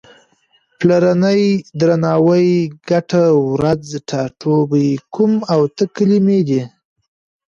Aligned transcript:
پلرنی، 0.77 1.43
درناوی، 1.79 2.49
ګټه، 2.89 3.23
ورځ، 3.53 3.83
ټاټوبی، 4.09 4.89
کوم 5.13 5.33
او 5.53 5.61
ته 5.75 5.83
کلمې 5.95 6.39
دي. 6.47 6.61